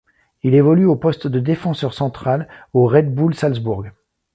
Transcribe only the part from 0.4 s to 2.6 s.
Il évolue au poste de défenseur central,